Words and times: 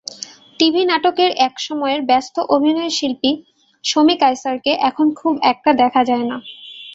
TV 0.59 0.81
নাটকের 0.85 1.31
একসময়ের 1.47 2.01
ব্যস্ত 2.05 2.35
অভিনয়শিল্পী 2.55 3.31
শমী 3.83 4.15
কায়সারকে 4.17 4.71
এখন 4.89 5.07
খুব 5.15 5.33
একটা 5.51 5.71
দেখা 5.81 6.01
যায় 6.09 6.25
না। 6.25 6.37